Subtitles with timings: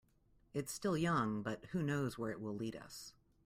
[0.51, 3.13] It's still young, but who knows where it will lead us.